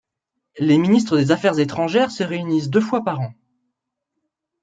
Les 0.57 0.79
ministres 0.79 1.15
des 1.15 1.29
Affaires 1.29 1.59
étrangères 1.59 2.09
se 2.09 2.23
réunissent 2.23 2.71
deux 2.71 2.81
fois 2.81 3.03
par 3.03 3.19
an. 3.19 3.35